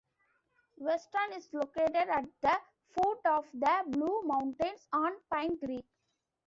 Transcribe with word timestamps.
Weston 0.77 1.33
is 1.35 1.53
located 1.53 1.93
at 1.95 2.25
the 2.41 2.57
foot 2.91 3.19
of 3.25 3.45
the 3.53 3.83
Blue 3.85 4.23
Mountains, 4.23 4.87
on 4.91 5.11
Pine 5.29 5.59
Creek. 5.59 5.85